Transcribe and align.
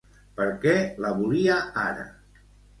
Per 0.39 0.47
què 0.63 0.73
la 1.05 1.13
volia 1.21 1.61
ara? 1.85 2.11